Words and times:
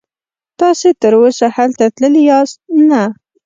تاسې 0.59 0.87
تراوسه 1.01 1.47
هلته 1.57 1.85
تللي 1.95 2.21
یاست؟ 2.29 2.57
نه. 2.89 3.03